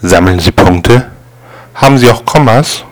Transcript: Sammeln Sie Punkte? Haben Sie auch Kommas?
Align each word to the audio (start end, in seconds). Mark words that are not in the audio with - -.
Sammeln 0.00 0.38
Sie 0.38 0.52
Punkte? 0.52 1.10
Haben 1.74 1.98
Sie 1.98 2.08
auch 2.08 2.24
Kommas? 2.24 2.84